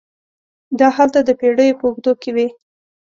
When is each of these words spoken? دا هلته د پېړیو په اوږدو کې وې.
دا 0.79 0.87
هلته 0.97 1.19
د 1.23 1.29
پېړیو 1.39 1.77
په 1.79 1.85
اوږدو 1.87 2.11
کې 2.21 2.29
وې. 2.35 2.47